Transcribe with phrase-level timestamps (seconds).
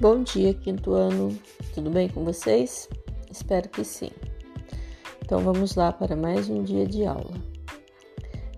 [0.00, 1.36] Bom dia, quinto ano.
[1.74, 2.88] Tudo bem com vocês?
[3.28, 4.10] Espero que sim.
[5.20, 7.34] Então vamos lá para mais um dia de aula.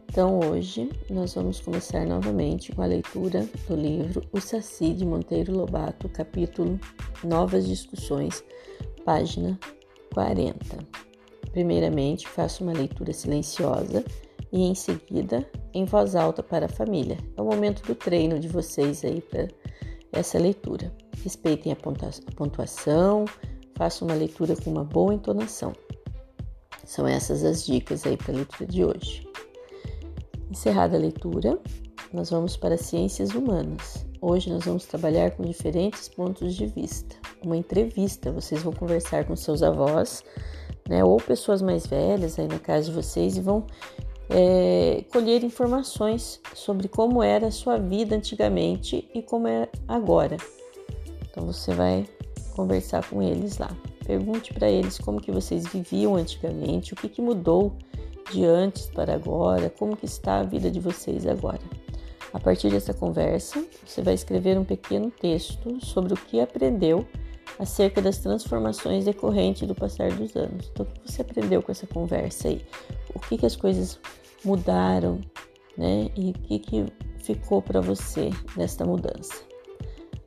[0.04, 5.56] Então hoje nós vamos começar novamente com a leitura do livro O Saci de Monteiro
[5.56, 6.78] Lobato, capítulo
[7.24, 8.44] Novas Discussões,
[9.06, 9.58] página
[10.12, 10.58] 40.
[11.52, 14.04] Primeiramente, faço uma leitura silenciosa
[14.52, 17.16] e em seguida em voz alta para a família.
[17.34, 19.48] É o momento do treino de vocês aí para
[20.12, 20.92] essa leitura.
[21.22, 21.76] Respeitem a
[22.36, 23.24] pontuação,
[23.76, 25.72] façam uma leitura com uma boa entonação.
[26.84, 29.28] São essas as dicas aí para a leitura de hoje.
[30.50, 31.58] Encerrada a leitura,
[32.12, 34.04] nós vamos para ciências humanas.
[34.20, 37.16] Hoje nós vamos trabalhar com diferentes pontos de vista.
[37.44, 40.24] Uma entrevista, vocês vão conversar com seus avós,
[40.88, 43.64] né, ou pessoas mais velhas aí na casa de vocês e vão
[44.28, 50.36] é, colher informações sobre como era a sua vida antigamente e como é agora.
[51.30, 52.06] Então você vai
[52.54, 53.70] conversar com eles lá.
[54.04, 57.72] Pergunte para eles como que vocês viviam antigamente, o que, que mudou
[58.32, 61.60] de antes para agora, como que está a vida de vocês agora.
[62.32, 67.06] A partir dessa conversa, você vai escrever um pequeno texto sobre o que aprendeu
[67.58, 70.70] acerca das transformações decorrentes do passar dos anos.
[70.72, 72.64] Então, o que você aprendeu com essa conversa aí?
[73.14, 73.98] O que, que as coisas
[74.44, 75.20] mudaram,
[75.76, 76.08] né?
[76.16, 76.86] E o que, que
[77.18, 79.49] ficou para você desta mudança?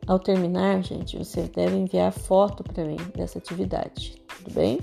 [0.05, 4.79] Ao terminar, gente, você deve enviar foto para mim dessa atividade, tudo bem?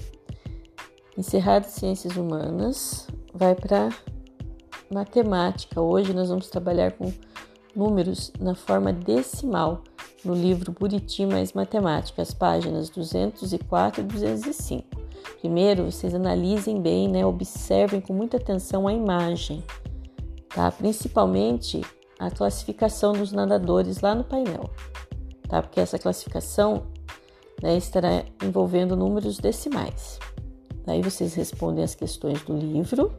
[1.17, 3.91] Encerrado Ciências Humanas, vai para
[4.91, 5.79] Matemática.
[5.81, 7.13] Hoje nós vamos trabalhar com
[7.77, 9.85] números na forma decimal
[10.25, 14.85] no livro Buriti mais Matemática, as páginas 204 e 205.
[15.41, 17.27] Primeiro, vocês analisem bem, né?
[17.27, 19.63] Observem com muita atenção a imagem,
[20.49, 20.71] tá?
[20.73, 21.83] Principalmente
[22.19, 24.69] a classificação dos nadadores lá no painel,
[25.51, 25.61] tá?
[25.61, 26.87] Porque essa classificação
[27.61, 30.19] né, estará envolvendo números decimais.
[30.87, 33.13] Daí vocês respondem as questões do livro.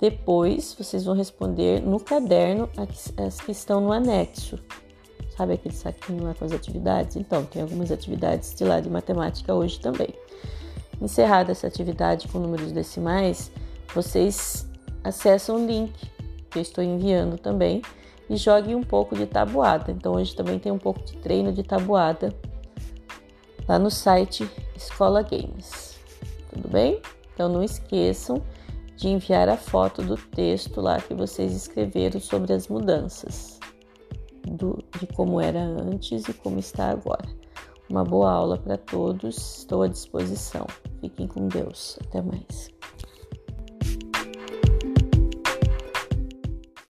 [0.00, 2.68] Depois vocês vão responder no caderno
[3.16, 4.58] as que estão no anexo.
[5.36, 7.16] Sabe aquele saquinho lá com as atividades?
[7.16, 10.08] Então, tem algumas atividades de lá de matemática hoje também.
[11.00, 13.52] Encerrada essa atividade com números decimais,
[13.94, 14.68] vocês
[15.04, 15.92] acessam o link
[16.50, 17.82] que eu estou enviando também
[18.28, 19.90] e joguem um pouco de tabuada.
[19.90, 22.34] Então hoje também tem um pouco de treino de tabuada
[23.68, 25.98] lá no site Escola Games.
[26.50, 27.00] Tudo bem?
[27.34, 28.42] Então não esqueçam
[28.96, 33.60] de enviar a foto do texto lá que vocês escreveram sobre as mudanças
[34.44, 37.28] do, de como era antes e como está agora.
[37.88, 40.66] Uma boa aula para todos, estou à disposição.
[41.00, 41.98] Fiquem com Deus.
[42.04, 42.77] Até mais.